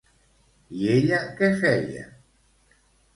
[0.77, 2.07] I ella què feia?